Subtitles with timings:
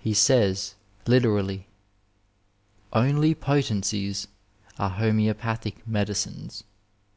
[0.00, 0.74] He says,
[1.06, 1.66] Uterally:'
[2.92, 4.26] Only potencies
[4.80, 6.64] are homoeopathic medicines.'